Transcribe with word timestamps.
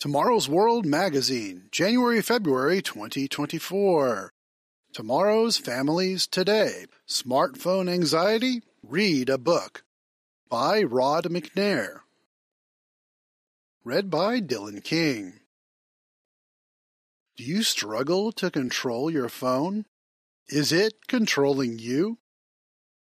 Tomorrow's 0.00 0.48
World 0.48 0.86
Magazine, 0.86 1.64
January 1.70 2.22
February 2.22 2.80
2024. 2.80 4.32
Tomorrow's 4.94 5.58
Families 5.58 6.26
Today. 6.26 6.86
Smartphone 7.06 7.86
Anxiety? 7.86 8.62
Read 8.82 9.28
a 9.28 9.36
Book. 9.36 9.84
By 10.48 10.82
Rod 10.82 11.24
McNair. 11.24 12.00
Read 13.84 14.08
by 14.08 14.40
Dylan 14.40 14.82
King. 14.82 15.40
Do 17.36 17.44
you 17.44 17.62
struggle 17.62 18.32
to 18.32 18.50
control 18.50 19.10
your 19.10 19.28
phone? 19.28 19.84
Is 20.48 20.72
it 20.72 21.08
controlling 21.08 21.78
you? 21.78 22.16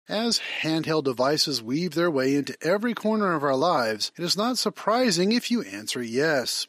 As 0.09 0.41
handheld 0.61 1.05
devices 1.05 1.63
weave 1.63 1.93
their 1.93 2.11
way 2.11 2.35
into 2.35 2.57
every 2.61 2.93
corner 2.93 3.33
of 3.33 3.43
our 3.43 3.55
lives, 3.55 4.11
it 4.17 4.25
is 4.25 4.35
not 4.35 4.57
surprising 4.57 5.31
if 5.31 5.49
you 5.49 5.61
answer 5.61 6.03
yes. 6.03 6.67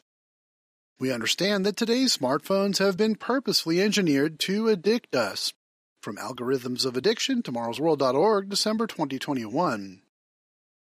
We 0.99 1.11
understand 1.11 1.65
that 1.65 1.75
today's 1.75 2.17
smartphones 2.17 2.77
have 2.77 2.97
been 2.97 3.15
purposefully 3.15 3.81
engineered 3.81 4.39
to 4.41 4.69
addict 4.69 5.15
us. 5.15 5.53
From 6.01 6.17
Algorithms 6.17 6.85
of 6.85 6.95
Addiction, 6.95 7.41
tomorrowsworld.org, 7.41 8.49
December 8.49 8.87
2021. 8.87 10.01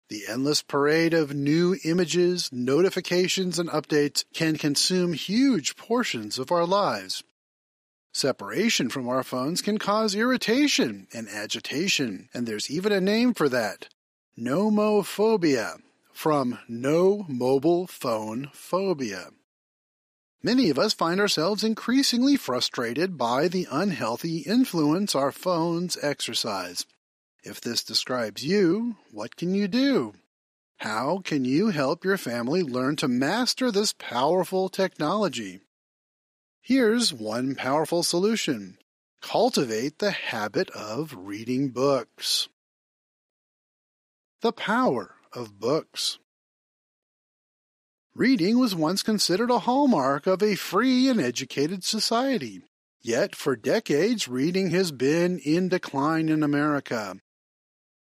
The 0.09 0.23
endless 0.27 0.61
parade 0.61 1.13
of 1.13 1.33
new 1.33 1.77
images, 1.83 2.49
notifications, 2.51 3.59
and 3.59 3.69
updates 3.69 4.25
can 4.33 4.57
consume 4.57 5.13
huge 5.13 5.75
portions 5.75 6.37
of 6.39 6.51
our 6.51 6.65
lives. 6.65 7.23
Separation 8.13 8.89
from 8.89 9.09
our 9.09 9.23
phones 9.23 9.61
can 9.61 9.77
cause 9.77 10.15
irritation 10.15 11.07
and 11.13 11.27
agitation, 11.27 12.29
and 12.33 12.45
there's 12.45 12.69
even 12.69 12.91
a 12.91 13.01
name 13.01 13.33
for 13.33 13.49
that 13.49 13.89
nomophobia, 14.37 15.81
from 16.11 16.59
no 16.67 17.25
mobile 17.27 17.87
phone 17.87 18.49
phobia. 18.53 19.31
Many 20.45 20.69
of 20.69 20.77
us 20.77 20.93
find 20.93 21.21
ourselves 21.21 21.63
increasingly 21.63 22.35
frustrated 22.35 23.17
by 23.17 23.47
the 23.47 23.65
unhealthy 23.71 24.39
influence 24.39 25.15
our 25.15 25.31
phones 25.31 25.97
exercise. 26.01 26.85
If 27.45 27.61
this 27.61 27.81
describes 27.81 28.43
you, 28.43 28.97
what 29.09 29.37
can 29.37 29.55
you 29.55 29.69
do? 29.69 30.15
How 30.79 31.21
can 31.23 31.45
you 31.45 31.69
help 31.69 32.03
your 32.03 32.17
family 32.17 32.61
learn 32.61 32.97
to 32.97 33.07
master 33.07 33.71
this 33.71 33.93
powerful 33.93 34.67
technology? 34.67 35.61
Here's 36.61 37.13
one 37.13 37.55
powerful 37.55 38.03
solution. 38.03 38.77
Cultivate 39.21 39.99
the 39.99 40.11
habit 40.11 40.69
of 40.71 41.15
reading 41.17 41.69
books. 41.69 42.49
The 44.41 44.51
power 44.51 45.15
of 45.31 45.57
books. 45.57 46.19
Reading 48.15 48.59
was 48.59 48.75
once 48.75 49.01
considered 49.01 49.49
a 49.49 49.57
hallmark 49.57 50.27
of 50.27 50.43
a 50.43 50.53
free 50.53 51.09
and 51.09 51.19
educated 51.19 51.83
society. 51.83 52.61
Yet 53.01 53.35
for 53.35 53.55
decades, 53.55 54.27
reading 54.27 54.69
has 54.69 54.91
been 54.91 55.39
in 55.39 55.67
decline 55.67 56.29
in 56.29 56.43
America. 56.43 57.15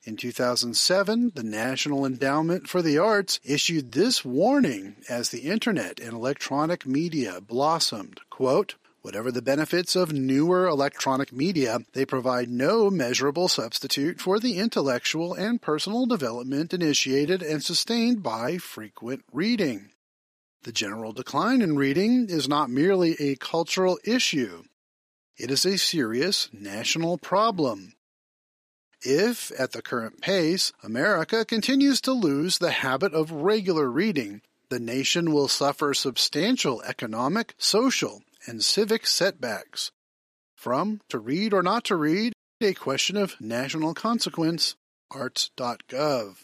In 0.03 0.15
2007, 0.15 1.31
the 1.33 1.41
National 1.41 2.05
Endowment 2.05 2.69
for 2.69 2.83
the 2.83 2.99
Arts 2.99 3.39
issued 3.43 3.93
this 3.93 4.23
warning 4.23 4.97
as 5.09 5.29
the 5.29 5.41
internet 5.49 5.99
and 5.99 6.13
electronic 6.13 6.85
media 6.85 7.41
blossomed. 7.41 8.21
Quote, 8.29 8.75
Whatever 9.07 9.31
the 9.31 9.41
benefits 9.41 9.95
of 9.95 10.11
newer 10.11 10.67
electronic 10.67 11.31
media, 11.31 11.79
they 11.93 12.05
provide 12.05 12.49
no 12.49 12.89
measurable 12.89 13.47
substitute 13.47 14.19
for 14.19 14.37
the 14.37 14.57
intellectual 14.57 15.33
and 15.33 15.61
personal 15.61 16.05
development 16.05 16.73
initiated 16.73 17.41
and 17.41 17.63
sustained 17.63 18.21
by 18.21 18.57
frequent 18.57 19.23
reading. 19.31 19.91
The 20.63 20.73
general 20.73 21.13
decline 21.13 21.61
in 21.61 21.77
reading 21.77 22.27
is 22.29 22.49
not 22.49 22.69
merely 22.69 23.13
a 23.13 23.37
cultural 23.37 23.97
issue. 24.03 24.63
It 25.37 25.51
is 25.51 25.65
a 25.65 25.77
serious 25.77 26.49
national 26.51 27.17
problem. 27.17 27.93
If, 29.03 29.57
at 29.57 29.71
the 29.71 29.81
current 29.81 30.19
pace, 30.19 30.73
America 30.83 31.45
continues 31.45 32.01
to 32.01 32.11
lose 32.11 32.57
the 32.57 32.71
habit 32.71 33.13
of 33.13 33.31
regular 33.31 33.89
reading, 33.89 34.41
the 34.67 34.81
nation 34.81 35.31
will 35.31 35.47
suffer 35.47 35.93
substantial 35.93 36.81
economic, 36.81 37.55
social, 37.57 38.21
and 38.47 38.63
civic 38.63 39.05
setbacks. 39.05 39.91
From 40.55 41.01
To 41.09 41.19
Read 41.19 41.53
or 41.53 41.61
Not 41.61 41.83
to 41.85 41.95
Read, 41.95 42.33
a 42.61 42.73
question 42.73 43.17
of 43.17 43.39
national 43.39 43.93
consequence, 43.93 44.75
arts.gov. 45.11 46.37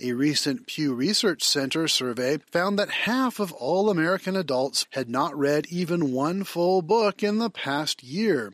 A 0.00 0.12
recent 0.12 0.66
Pew 0.66 0.94
Research 0.94 1.44
Center 1.44 1.86
survey 1.86 2.38
found 2.50 2.78
that 2.78 2.90
half 2.90 3.38
of 3.38 3.52
all 3.52 3.90
American 3.90 4.34
adults 4.34 4.86
had 4.90 5.08
not 5.08 5.38
read 5.38 5.66
even 5.68 6.12
one 6.12 6.42
full 6.42 6.82
book 6.82 7.22
in 7.22 7.38
the 7.38 7.50
past 7.50 8.02
year. 8.02 8.52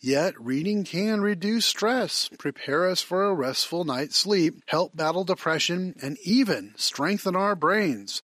Yet, 0.00 0.40
reading 0.40 0.84
can 0.84 1.22
reduce 1.22 1.66
stress, 1.66 2.30
prepare 2.38 2.88
us 2.88 3.02
for 3.02 3.24
a 3.24 3.34
restful 3.34 3.84
night's 3.84 4.16
sleep, 4.16 4.62
help 4.66 4.94
battle 4.94 5.24
depression, 5.24 5.96
and 6.00 6.16
even 6.22 6.72
strengthen 6.76 7.34
our 7.34 7.56
brains. 7.56 8.22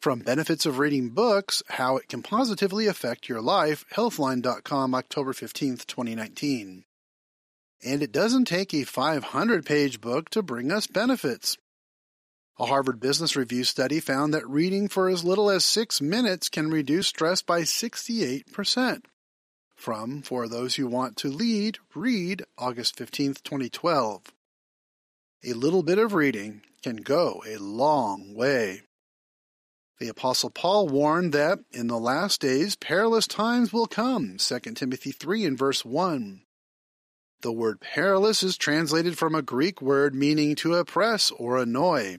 From 0.00 0.20
Benefits 0.20 0.64
of 0.64 0.78
Reading 0.78 1.08
Books, 1.08 1.60
How 1.70 1.96
It 1.96 2.08
Can 2.08 2.22
Positively 2.22 2.86
Affect 2.86 3.28
Your 3.28 3.42
Life, 3.42 3.84
Healthline.com, 3.92 4.94
October 4.94 5.32
15, 5.32 5.78
2019. 5.78 6.84
And 7.84 8.02
it 8.02 8.12
doesn't 8.12 8.44
take 8.44 8.72
a 8.72 8.84
500 8.84 9.66
page 9.66 10.00
book 10.00 10.30
to 10.30 10.40
bring 10.40 10.70
us 10.70 10.86
benefits. 10.86 11.56
A 12.60 12.66
Harvard 12.66 13.00
Business 13.00 13.34
Review 13.34 13.64
study 13.64 13.98
found 13.98 14.32
that 14.34 14.48
reading 14.48 14.86
for 14.88 15.08
as 15.08 15.24
little 15.24 15.50
as 15.50 15.64
six 15.64 16.00
minutes 16.00 16.48
can 16.48 16.70
reduce 16.70 17.08
stress 17.08 17.42
by 17.42 17.62
68%. 17.62 19.04
From 19.74 20.22
For 20.22 20.46
Those 20.46 20.76
Who 20.76 20.86
Want 20.86 21.16
to 21.18 21.28
Lead, 21.28 21.78
read 21.96 22.44
August 22.56 22.96
15, 22.96 23.34
2012. 23.42 24.22
A 25.44 25.52
little 25.54 25.82
bit 25.82 25.98
of 25.98 26.14
reading 26.14 26.62
can 26.82 26.98
go 26.98 27.42
a 27.44 27.56
long 27.56 28.36
way. 28.36 28.82
The 29.98 30.08
Apostle 30.08 30.50
Paul 30.50 30.86
warned 30.88 31.32
that 31.32 31.58
in 31.72 31.88
the 31.88 31.98
last 31.98 32.40
days 32.40 32.76
perilous 32.76 33.26
times 33.26 33.72
will 33.72 33.88
come, 33.88 34.36
2 34.38 34.60
Timothy 34.60 35.10
3 35.10 35.44
and 35.44 35.58
verse 35.58 35.84
1. 35.84 36.42
The 37.40 37.52
word 37.52 37.80
perilous 37.80 38.44
is 38.44 38.56
translated 38.56 39.18
from 39.18 39.34
a 39.34 39.42
Greek 39.42 39.82
word 39.82 40.14
meaning 40.14 40.54
to 40.56 40.74
oppress 40.74 41.32
or 41.32 41.58
annoy. 41.58 42.18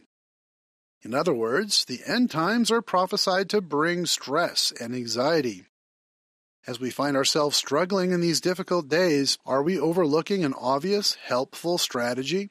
In 1.03 1.13
other 1.13 1.33
words, 1.33 1.85
the 1.85 2.01
end 2.05 2.29
times 2.29 2.69
are 2.69 2.81
prophesied 2.81 3.49
to 3.51 3.61
bring 3.61 4.05
stress 4.05 4.73
and 4.81 4.93
anxiety. 4.93 5.65
As 6.67 6.81
we 6.81 6.89
find 6.89 7.15
ourselves 7.15 7.55
struggling 7.55 8.11
in 8.11 8.19
these 8.19 8.41
difficult 8.41 8.89
days, 8.89 9.37
are 9.45 9.63
we 9.63 9.79
overlooking 9.79 10.43
an 10.43 10.53
obvious, 10.53 11.15
helpful 11.15 11.77
strategy? 11.77 12.49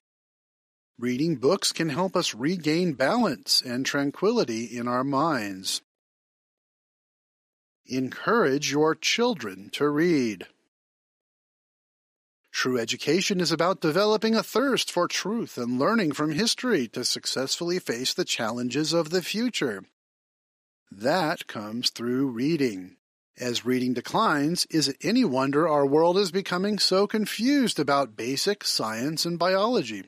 Reading 1.00 1.36
books 1.36 1.70
can 1.70 1.90
help 1.90 2.16
us 2.16 2.34
regain 2.34 2.94
balance 2.94 3.62
and 3.64 3.86
tranquility 3.86 4.64
in 4.64 4.88
our 4.88 5.04
minds. 5.04 5.80
Encourage 7.86 8.72
your 8.72 8.96
children 8.96 9.70
to 9.74 9.88
read. 9.88 10.48
True 12.50 12.80
education 12.80 13.40
is 13.40 13.52
about 13.52 13.80
developing 13.80 14.34
a 14.34 14.42
thirst 14.42 14.90
for 14.90 15.06
truth 15.06 15.56
and 15.56 15.78
learning 15.78 16.14
from 16.14 16.32
history 16.32 16.88
to 16.88 17.04
successfully 17.04 17.78
face 17.78 18.12
the 18.12 18.24
challenges 18.24 18.92
of 18.92 19.10
the 19.10 19.22
future. 19.22 19.84
That 20.90 21.46
comes 21.46 21.90
through 21.90 22.26
reading. 22.26 22.96
As 23.38 23.64
reading 23.64 23.94
declines, 23.94 24.66
is 24.68 24.88
it 24.88 24.96
any 25.02 25.24
wonder 25.24 25.68
our 25.68 25.86
world 25.86 26.18
is 26.18 26.32
becoming 26.32 26.80
so 26.80 27.06
confused 27.06 27.78
about 27.78 28.16
basic 28.16 28.64
science 28.64 29.24
and 29.24 29.38
biology? 29.38 30.06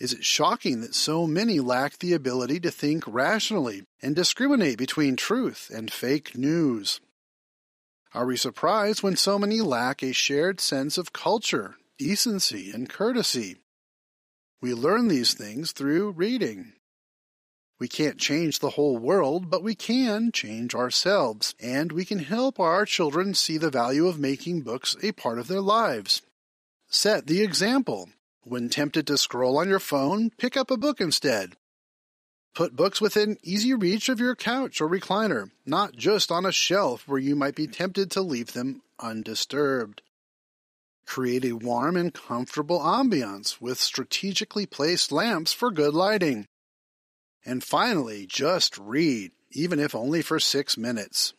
Is 0.00 0.14
it 0.14 0.24
shocking 0.24 0.80
that 0.80 0.94
so 0.94 1.26
many 1.26 1.60
lack 1.60 1.98
the 1.98 2.14
ability 2.14 2.58
to 2.60 2.70
think 2.70 3.04
rationally 3.06 3.84
and 4.00 4.16
discriminate 4.16 4.78
between 4.78 5.14
truth 5.14 5.70
and 5.72 5.92
fake 5.92 6.38
news? 6.38 7.00
Are 8.14 8.24
we 8.24 8.38
surprised 8.38 9.02
when 9.02 9.16
so 9.16 9.38
many 9.38 9.60
lack 9.60 10.02
a 10.02 10.12
shared 10.12 10.58
sense 10.58 10.96
of 10.96 11.12
culture, 11.12 11.76
decency, 11.98 12.70
and 12.70 12.88
courtesy? 12.88 13.58
We 14.62 14.72
learn 14.72 15.08
these 15.08 15.34
things 15.34 15.72
through 15.72 16.12
reading. 16.12 16.72
We 17.78 17.86
can't 17.86 18.18
change 18.18 18.58
the 18.58 18.70
whole 18.70 18.96
world, 18.96 19.50
but 19.50 19.62
we 19.62 19.74
can 19.74 20.32
change 20.32 20.74
ourselves, 20.74 21.54
and 21.60 21.92
we 21.92 22.06
can 22.06 22.20
help 22.20 22.58
our 22.58 22.86
children 22.86 23.34
see 23.34 23.58
the 23.58 23.70
value 23.70 24.06
of 24.06 24.18
making 24.18 24.62
books 24.62 24.96
a 25.02 25.12
part 25.12 25.38
of 25.38 25.46
their 25.46 25.60
lives. 25.60 26.22
Set 26.88 27.26
the 27.26 27.42
example. 27.42 28.08
When 28.42 28.70
tempted 28.70 29.06
to 29.06 29.18
scroll 29.18 29.58
on 29.58 29.68
your 29.68 29.78
phone, 29.78 30.30
pick 30.30 30.56
up 30.56 30.70
a 30.70 30.76
book 30.76 31.00
instead. 31.00 31.56
Put 32.54 32.74
books 32.74 33.00
within 33.00 33.36
easy 33.42 33.74
reach 33.74 34.08
of 34.08 34.18
your 34.18 34.34
couch 34.34 34.80
or 34.80 34.88
recliner, 34.88 35.50
not 35.64 35.94
just 35.94 36.32
on 36.32 36.46
a 36.46 36.52
shelf 36.52 37.06
where 37.06 37.18
you 37.18 37.36
might 37.36 37.54
be 37.54 37.66
tempted 37.66 38.10
to 38.12 38.22
leave 38.22 38.52
them 38.52 38.82
undisturbed. 38.98 40.02
Create 41.06 41.44
a 41.44 41.52
warm 41.52 41.96
and 41.96 42.14
comfortable 42.14 42.80
ambiance 42.80 43.60
with 43.60 43.78
strategically 43.78 44.66
placed 44.66 45.12
lamps 45.12 45.52
for 45.52 45.70
good 45.70 45.94
lighting. 45.94 46.46
And 47.44 47.62
finally, 47.62 48.26
just 48.26 48.78
read, 48.78 49.32
even 49.52 49.78
if 49.78 49.94
only 49.94 50.22
for 50.22 50.40
six 50.40 50.76
minutes. 50.76 51.34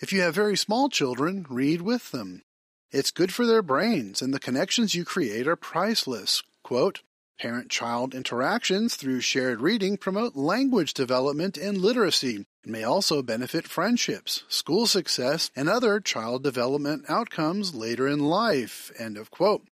If 0.00 0.12
you 0.12 0.20
have 0.22 0.34
very 0.34 0.56
small 0.56 0.88
children, 0.88 1.46
read 1.48 1.80
with 1.80 2.10
them. 2.10 2.42
It's 2.92 3.10
good 3.10 3.32
for 3.32 3.46
their 3.46 3.62
brains, 3.62 4.20
and 4.20 4.34
the 4.34 4.38
connections 4.38 4.94
you 4.94 5.06
create 5.06 5.46
are 5.48 5.56
priceless. 5.56 6.42
Quote, 6.62 7.00
Parent 7.40 7.70
child 7.70 8.14
interactions 8.14 8.96
through 8.96 9.22
shared 9.22 9.62
reading 9.62 9.96
promote 9.96 10.36
language 10.36 10.92
development 10.92 11.56
and 11.56 11.78
literacy 11.78 12.44
and 12.62 12.72
may 12.72 12.84
also 12.84 13.22
benefit 13.22 13.66
friendships, 13.66 14.44
school 14.46 14.86
success, 14.86 15.50
and 15.56 15.70
other 15.70 16.00
child 16.00 16.42
development 16.42 17.06
outcomes 17.08 17.74
later 17.74 18.06
in 18.06 18.18
life. 18.18 18.92
End 18.98 19.16
of 19.16 19.30
quote. 19.30 19.66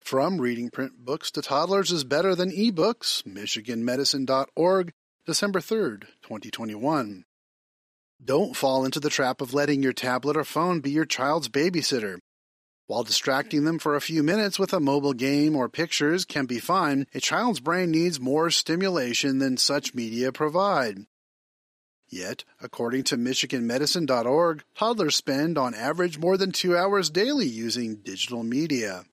From 0.00 0.38
Reading 0.38 0.68
Print 0.68 1.06
Books 1.06 1.30
to 1.32 1.42
Toddlers 1.42 1.90
is 1.90 2.04
Better 2.04 2.34
Than 2.34 2.50
eBooks, 2.50 3.22
MichiganMedicine.org, 3.22 4.92
December 5.24 5.60
3rd, 5.60 6.02
2021. 6.22 7.24
Don't 8.22 8.54
fall 8.54 8.84
into 8.84 9.00
the 9.00 9.08
trap 9.08 9.40
of 9.40 9.54
letting 9.54 9.82
your 9.82 9.94
tablet 9.94 10.36
or 10.36 10.44
phone 10.44 10.80
be 10.80 10.90
your 10.90 11.06
child's 11.06 11.48
babysitter. 11.48 12.18
While 12.88 13.04
distracting 13.04 13.64
them 13.64 13.78
for 13.78 13.94
a 13.94 14.00
few 14.00 14.22
minutes 14.22 14.58
with 14.58 14.72
a 14.72 14.80
mobile 14.80 15.12
game 15.12 15.54
or 15.54 15.68
pictures 15.68 16.24
can 16.24 16.46
be 16.46 16.58
fine, 16.58 17.06
a 17.14 17.20
child's 17.20 17.60
brain 17.60 17.90
needs 17.90 18.18
more 18.18 18.48
stimulation 18.48 19.40
than 19.40 19.58
such 19.58 19.94
media 19.94 20.32
provide. 20.32 21.04
Yet, 22.08 22.44
according 22.62 23.04
to 23.04 23.18
MichiganMedicine.org, 23.18 24.64
toddlers 24.74 25.16
spend 25.16 25.58
on 25.58 25.74
average 25.74 26.18
more 26.18 26.38
than 26.38 26.50
two 26.50 26.78
hours 26.78 27.10
daily 27.10 27.46
using 27.46 27.96
digital 27.96 28.42
media. 28.42 29.04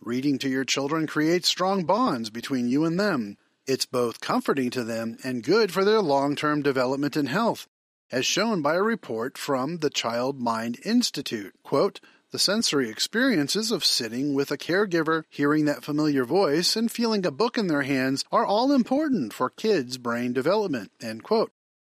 Reading 0.00 0.38
to 0.38 0.48
your 0.48 0.64
children 0.64 1.08
creates 1.08 1.48
strong 1.48 1.82
bonds 1.82 2.30
between 2.30 2.68
you 2.68 2.84
and 2.84 2.98
them. 2.98 3.38
It's 3.66 3.86
both 3.86 4.20
comforting 4.20 4.70
to 4.70 4.84
them 4.84 5.18
and 5.24 5.42
good 5.42 5.72
for 5.72 5.84
their 5.84 6.00
long 6.00 6.36
term 6.36 6.62
development 6.62 7.16
and 7.16 7.28
health, 7.28 7.66
as 8.12 8.24
shown 8.24 8.62
by 8.62 8.76
a 8.76 8.82
report 8.82 9.36
from 9.36 9.78
the 9.78 9.90
Child 9.90 10.38
Mind 10.38 10.78
Institute. 10.84 11.54
Quote, 11.64 11.98
the 12.30 12.38
sensory 12.38 12.90
experiences 12.90 13.70
of 13.70 13.84
sitting 13.84 14.34
with 14.34 14.50
a 14.50 14.58
caregiver, 14.58 15.24
hearing 15.30 15.64
that 15.64 15.82
familiar 15.82 16.24
voice, 16.24 16.76
and 16.76 16.92
feeling 16.92 17.24
a 17.24 17.30
book 17.30 17.56
in 17.56 17.68
their 17.68 17.82
hands 17.82 18.24
are 18.30 18.44
all 18.44 18.72
important 18.72 19.32
for 19.32 19.48
kids' 19.48 19.98
brain 19.98 20.32
development. 20.32 20.92
End 21.00 21.22
quote. 21.22 21.52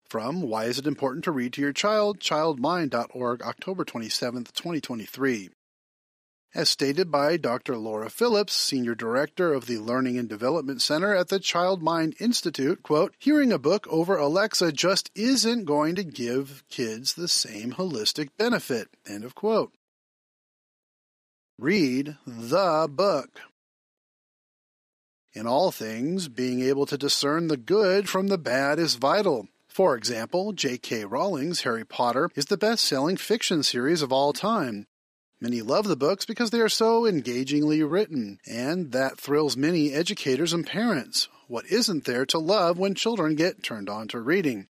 From 0.08 0.42
Why 0.42 0.64
is 0.64 0.78
it 0.78 0.86
important 0.86 1.24
to 1.24 1.32
read 1.32 1.52
to 1.54 1.60
your 1.60 1.72
child? 1.72 2.18
childmind.org, 2.18 3.42
October 3.42 3.84
27, 3.84 4.44
2023. 4.44 5.50
As 6.54 6.70
stated 6.70 7.10
by 7.10 7.36
Dr. 7.36 7.76
Laura 7.76 8.08
Phillips, 8.08 8.54
Senior 8.54 8.94
Director 8.94 9.52
of 9.52 9.66
the 9.66 9.76
Learning 9.76 10.18
and 10.18 10.28
Development 10.28 10.80
Center 10.80 11.14
at 11.14 11.28
the 11.28 11.38
Child 11.38 11.82
Mind 11.82 12.14
Institute, 12.18 12.82
quote, 12.82 13.14
hearing 13.18 13.52
a 13.52 13.58
book 13.58 13.86
over 13.88 14.16
Alexa 14.16 14.72
just 14.72 15.10
isn't 15.14 15.66
going 15.66 15.94
to 15.94 16.04
give 16.04 16.64
kids 16.70 17.12
the 17.12 17.28
same 17.28 17.72
holistic 17.72 18.30
benefit, 18.38 18.88
end 19.06 19.24
of 19.24 19.34
quote. 19.34 19.72
Read 21.60 22.16
the 22.24 22.86
book. 22.88 23.40
In 25.32 25.44
all 25.48 25.72
things, 25.72 26.28
being 26.28 26.62
able 26.62 26.86
to 26.86 26.96
discern 26.96 27.48
the 27.48 27.56
good 27.56 28.08
from 28.08 28.28
the 28.28 28.38
bad 28.38 28.78
is 28.78 28.94
vital. 28.94 29.48
For 29.66 29.96
example, 29.96 30.52
J.K. 30.52 31.06
Rowling's 31.06 31.62
Harry 31.62 31.84
Potter 31.84 32.30
is 32.36 32.44
the 32.44 32.56
best 32.56 32.84
selling 32.84 33.16
fiction 33.16 33.64
series 33.64 34.02
of 34.02 34.12
all 34.12 34.32
time. 34.32 34.86
Many 35.40 35.60
love 35.60 35.88
the 35.88 35.96
books 35.96 36.24
because 36.24 36.50
they 36.50 36.60
are 36.60 36.68
so 36.68 37.04
engagingly 37.04 37.82
written, 37.82 38.38
and 38.46 38.92
that 38.92 39.18
thrills 39.18 39.56
many 39.56 39.92
educators 39.92 40.52
and 40.52 40.64
parents. 40.64 41.28
What 41.48 41.66
isn't 41.66 42.04
there 42.04 42.24
to 42.26 42.38
love 42.38 42.78
when 42.78 42.94
children 42.94 43.34
get 43.34 43.64
turned 43.64 43.88
on 43.88 44.06
to 44.08 44.20
reading? 44.20 44.68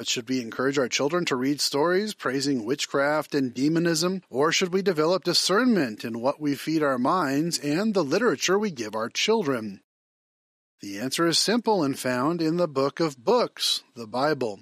But 0.00 0.08
should 0.08 0.30
we 0.30 0.40
encourage 0.40 0.78
our 0.78 0.88
children 0.88 1.26
to 1.26 1.36
read 1.36 1.60
stories 1.60 2.14
praising 2.14 2.64
witchcraft 2.64 3.34
and 3.34 3.52
demonism, 3.52 4.22
or 4.30 4.50
should 4.50 4.72
we 4.72 4.80
develop 4.80 5.24
discernment 5.24 6.06
in 6.06 6.22
what 6.22 6.40
we 6.40 6.54
feed 6.54 6.82
our 6.82 6.96
minds 6.96 7.58
and 7.58 7.92
the 7.92 8.02
literature 8.02 8.58
we 8.58 8.70
give 8.70 8.94
our 8.94 9.10
children? 9.10 9.82
The 10.80 10.98
answer 10.98 11.26
is 11.26 11.38
simple 11.38 11.82
and 11.82 11.98
found 11.98 12.40
in 12.40 12.56
the 12.56 12.66
book 12.66 12.98
of 12.98 13.22
books, 13.22 13.82
the 13.94 14.06
Bible. 14.06 14.60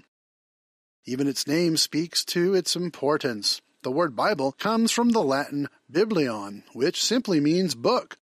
Even 1.05 1.29
its 1.29 1.47
name 1.47 1.77
speaks 1.77 2.25
to 2.25 2.55
its 2.55 2.75
importance. 2.75 3.61
The 3.85 3.93
word 3.93 4.17
Bible 4.17 4.51
comes 4.51 4.91
from 4.91 5.11
the 5.11 5.23
Latin 5.23 5.69
biblion, 5.89 6.65
which 6.73 7.01
simply 7.01 7.39
means 7.39 7.77
book. 7.77 8.19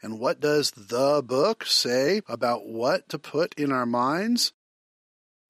And 0.00 0.20
what 0.20 0.38
does 0.38 0.70
the 0.70 1.20
book 1.20 1.66
say 1.66 2.20
about 2.28 2.64
what 2.64 3.08
to 3.08 3.18
put 3.18 3.54
in 3.58 3.72
our 3.72 3.86
minds? 3.86 4.52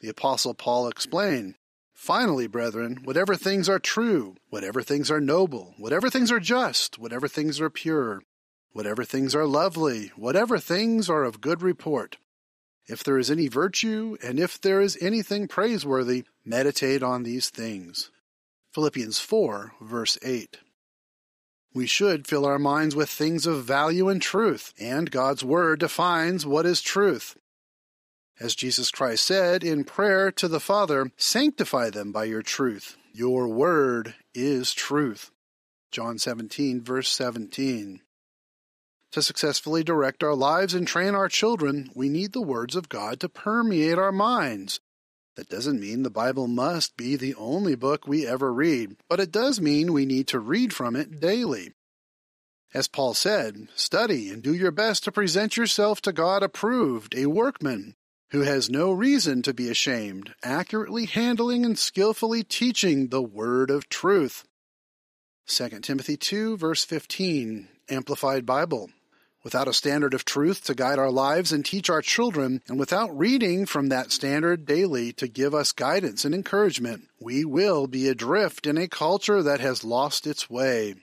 The 0.03 0.09
Apostle 0.09 0.55
Paul 0.55 0.89
explained, 0.89 1.55
Finally, 1.95 2.49
brethren, 2.49 2.99
whatever 3.05 3.37
things 3.37 3.69
are 3.69 3.79
true, 3.79 4.35
whatever 4.51 4.83
things 4.83 5.13
are 5.13 5.21
noble, 5.21 5.75
whatever 5.79 6.11
things 6.11 6.33
are 6.33 6.41
just, 6.41 6.99
whatever 6.99 7.29
things 7.29 7.61
are 7.61 7.71
pure, 7.71 8.21
whatever 8.73 9.05
things 9.05 9.33
are 9.33 9.47
lovely, 9.47 10.11
whatever 10.17 10.59
things 10.59 11.09
are 11.09 11.23
of 11.23 11.41
good 11.41 11.63
report, 11.63 12.17
if 12.89 13.05
there 13.05 13.17
is 13.17 13.31
any 13.31 13.47
virtue, 13.47 14.17
and 14.25 14.41
if 14.41 14.61
there 14.61 14.81
is 14.81 14.99
anything 15.01 15.47
praiseworthy, 15.47 16.25
meditate 16.45 17.05
on 17.05 17.23
these 17.23 17.49
things. 17.49 18.11
Philippians 18.75 19.21
4, 19.21 19.75
verse 19.81 20.19
8. 20.21 20.59
We 21.73 21.87
should 21.87 22.27
fill 22.27 22.45
our 22.45 22.59
minds 22.59 22.97
with 22.97 23.09
things 23.09 23.47
of 23.47 23.65
value 23.65 24.09
and 24.09 24.21
truth, 24.21 24.75
and 24.81 25.13
God's 25.13 25.45
Word 25.45 25.79
defines 25.79 26.45
what 26.45 26.67
is 26.67 26.83
truth. 26.83 27.37
As 28.41 28.55
Jesus 28.55 28.91
Christ 28.91 29.25
said 29.25 29.63
in 29.63 29.85
prayer 29.85 30.33
to 30.33 30.49
the 30.49 30.61
Father, 30.61 31.13
sanctify 31.17 31.91
them 31.91 32.13
by 32.13 32.25
your 32.25 32.43
truth. 32.43 32.97
Your 33.13 33.47
word 33.47 34.15
is 34.35 34.73
truth. 34.73 35.31
John 35.91 36.19
17, 36.19 36.81
verse 36.81 37.09
17. 37.11 38.01
To 39.13 39.23
successfully 39.23 39.85
direct 39.85 40.25
our 40.25 40.35
lives 40.35 40.73
and 40.73 40.89
train 40.89 41.15
our 41.15 41.29
children, 41.29 41.91
we 41.95 42.09
need 42.09 42.33
the 42.33 42.41
words 42.41 42.75
of 42.75 42.89
God 42.89 43.21
to 43.21 43.29
permeate 43.29 43.99
our 43.99 44.13
minds. 44.13 44.81
That 45.37 45.51
doesn't 45.51 45.81
mean 45.81 46.03
the 46.03 46.11
Bible 46.11 46.47
must 46.47 46.97
be 46.97 47.17
the 47.17 47.35
only 47.35 47.75
book 47.75 48.07
we 48.07 48.27
ever 48.27 48.53
read, 48.53 48.97
but 49.09 49.21
it 49.21 49.31
does 49.31 49.61
mean 49.61 49.93
we 49.93 50.07
need 50.07 50.29
to 50.29 50.41
read 50.41 50.73
from 50.73 50.97
it 50.97 51.21
daily. 51.21 51.73
As 52.73 52.89
Paul 52.89 53.13
said, 53.13 53.69
study 53.77 54.31
and 54.31 54.43
do 54.43 54.55
your 54.55 54.71
best 54.71 55.05
to 55.05 55.13
present 55.13 55.59
yourself 55.59 56.01
to 56.03 56.13
God 56.13 56.43
approved, 56.43 57.15
a 57.15 57.27
workman 57.27 57.95
who 58.33 58.41
has 58.41 58.71
no 58.71 58.91
reason 58.91 59.43
to 59.43 59.53
be 59.53 59.69
ashamed, 59.69 60.35
accurately 60.43 61.05
handling 61.05 61.67
and 61.67 61.79
skillfully 61.79 62.43
teaching 62.43 63.09
the 63.09 63.21
word 63.21 63.71
of 63.71 63.91
truth. 63.91 64.45
2 65.47 65.69
Timothy 65.81 66.17
2, 66.17 66.57
verse 66.57 66.83
15, 66.83 67.69
Amplified 67.91 68.47
Bible. 68.47 68.89
Without 69.45 69.69
a 69.69 69.75
standard 69.75 70.15
of 70.15 70.25
truth 70.25 70.65
to 70.65 70.75
guide 70.75 70.99
our 70.99 71.11
lives 71.11 71.53
and 71.53 71.63
teach 71.63 71.91
our 71.91 72.01
children, 72.01 72.63
and 72.69 72.79
without 72.79 73.17
reading 73.17 73.67
from 73.67 73.91
that 73.91 74.11
standard 74.11 74.65
daily 74.65 75.13
to 75.13 75.29
give 75.29 75.55
us 75.55 75.73
guidance 75.73 76.25
and 76.25 76.35
encouragement, 76.35 77.09
we 77.21 77.45
will 77.45 77.87
be 77.87 78.09
adrift 78.09 78.67
in 78.67 78.79
a 78.79 78.89
culture 78.89 79.43
that 79.43 79.61
has 79.61 79.85
lost 79.85 80.27
its 80.27 80.49
way. 80.49 80.95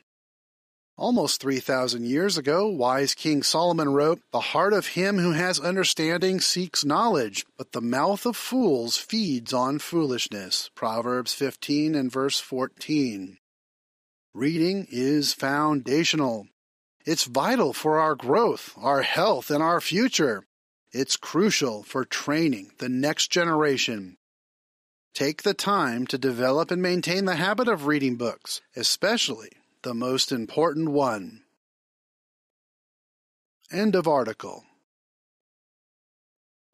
Almost 0.99 1.39
3,000 1.39 2.05
years 2.05 2.37
ago, 2.37 2.67
wise 2.67 3.15
King 3.15 3.41
Solomon 3.41 3.93
wrote, 3.93 4.19
The 4.33 4.51
heart 4.51 4.73
of 4.73 4.87
him 4.87 5.17
who 5.17 5.31
has 5.31 5.57
understanding 5.57 6.41
seeks 6.41 6.83
knowledge, 6.83 7.45
but 7.57 7.71
the 7.71 7.79
mouth 7.79 8.25
of 8.25 8.35
fools 8.35 8.97
feeds 8.97 9.53
on 9.53 9.79
foolishness. 9.79 10.69
Proverbs 10.75 11.33
15 11.33 11.95
and 11.95 12.11
verse 12.11 12.41
14. 12.41 13.37
Reading 14.33 14.87
is 14.91 15.33
foundational. 15.33 16.47
It's 17.05 17.23
vital 17.23 17.71
for 17.71 17.97
our 17.97 18.15
growth, 18.15 18.73
our 18.75 19.03
health, 19.03 19.49
and 19.49 19.63
our 19.63 19.79
future. 19.79 20.43
It's 20.91 21.15
crucial 21.15 21.81
for 21.81 22.03
training 22.03 22.71
the 22.79 22.89
next 22.89 23.31
generation. 23.31 24.17
Take 25.13 25.43
the 25.43 25.53
time 25.53 26.07
to 26.07 26.17
develop 26.17 26.71
and 26.71 26.81
maintain 26.81 27.23
the 27.23 27.37
habit 27.37 27.69
of 27.69 27.87
reading 27.87 28.17
books, 28.17 28.59
especially 28.75 29.51
the 29.83 29.93
most 29.93 30.31
important 30.31 30.89
one. 30.89 31.43
End 33.71 33.95
of 33.95 34.07
article. 34.07 34.63